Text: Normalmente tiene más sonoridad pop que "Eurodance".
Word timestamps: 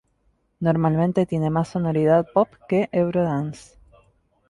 Normalmente 0.61 1.27
tiene 1.27 1.51
más 1.51 1.67
sonoridad 1.67 2.25
pop 2.33 2.47
que 2.67 2.89
"Eurodance". 2.91 3.77